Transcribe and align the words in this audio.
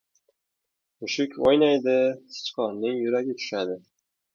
•Mushuk 1.03 1.37
o‘ynaydi— 1.51 1.95
sichqonning 2.41 3.01
yuragi 3.05 3.41
tushadi. 3.41 3.83